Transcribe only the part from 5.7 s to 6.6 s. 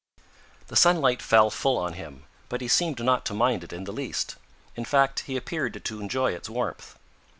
to enjoy its